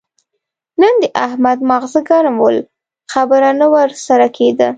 [0.81, 2.57] نن د احمد ماغزه ګرم ول؛
[3.13, 4.69] خبره نه ور سره کېده.